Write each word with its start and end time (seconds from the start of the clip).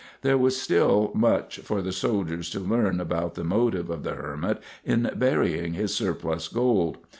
There 0.23 0.35
was 0.39 0.59
still 0.59 1.11
much 1.13 1.59
for 1.59 1.83
the 1.83 1.91
soldiers 1.91 2.49
to 2.49 2.59
learn 2.59 2.99
about 2.99 3.35
the 3.35 3.43
motive 3.43 3.91
of 3.91 4.01
the 4.01 4.15
hermit 4.15 4.57
in 4.83 5.11
burying 5.15 5.73
his 5.73 5.93
surplus 5.93 6.47
gold. 6.47 6.97